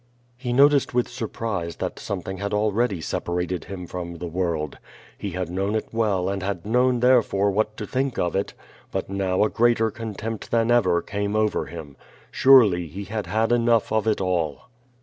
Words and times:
He 0.35 0.51
noticed 0.51 0.95
with 0.95 1.07
surprise 1.07 1.75
that 1.75 1.99
something 1.99 2.37
had 2.39 2.55
already 2.55 3.01
sep 3.01 3.25
arated 3.25 3.65
him 3.65 3.85
from 3.85 4.15
the 4.15 4.25
worid. 4.25 4.79
He 5.15 5.29
had 5.33 5.51
known 5.51 5.75
it 5.75 5.89
well 5.91 6.27
and 6.27 6.41
had 6.41 6.65
known 6.65 7.01
therefore 7.01 7.51
what 7.51 7.77
to 7.77 7.85
think 7.85 8.17
of 8.17 8.35
it, 8.35 8.55
but 8.91 9.11
now 9.11 9.43
a 9.43 9.49
greater 9.51 9.91
con 9.91 10.15
tempt 10.15 10.49
than 10.49 10.71
ever 10.71 11.03
came 11.03 11.35
over 11.35 11.67
him. 11.67 11.97
Surely 12.31 12.87
he 12.87 13.03
had 13.03 13.27
had 13.27 13.51
enough 13.51 13.91
of 13.93 14.07
it 14.07 14.19
all! 14.19 14.69